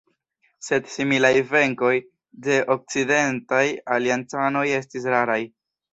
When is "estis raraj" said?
4.79-5.41